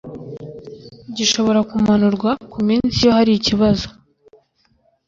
gishobora 1.15 1.59
kumanurwa 1.69 2.31
ku 2.51 2.59
minsi 2.67 2.95
iyo 3.01 3.11
hari 3.17 3.31
ikibazo 3.35 3.87